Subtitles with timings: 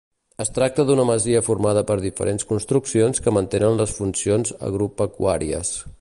[0.43, 5.77] Es tracta d'una masia formada per diferents construccions que mantenen les funcions agropecuàries.